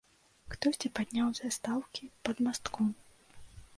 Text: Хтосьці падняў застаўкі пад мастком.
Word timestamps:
Хтосьці 0.53 0.91
падняў 0.99 1.29
застаўкі 1.39 2.03
пад 2.29 2.35
мастком. 2.47 2.87